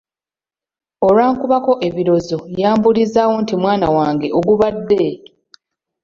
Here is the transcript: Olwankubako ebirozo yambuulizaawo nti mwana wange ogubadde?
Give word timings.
Olwankubako 1.07 1.73
ebirozo 1.87 2.37
yambuulizaawo 2.59 3.35
nti 3.41 3.53
mwana 3.61 3.87
wange 3.97 4.27
ogubadde? 4.39 5.05